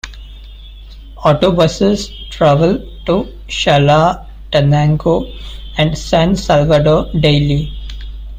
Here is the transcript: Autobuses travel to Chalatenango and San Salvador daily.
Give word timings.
Autobuses 1.17 2.09
travel 2.31 2.79
to 3.05 3.27
Chalatenango 3.47 5.31
and 5.77 5.95
San 5.95 6.35
Salvador 6.35 7.05
daily. 7.19 7.71